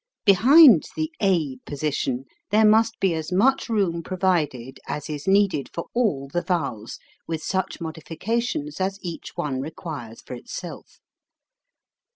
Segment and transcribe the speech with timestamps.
[0.25, 5.89] Behind the a position there must be as much room provided as is needed for
[5.93, 10.99] all the vowels, with such modifications as each one requires for itself.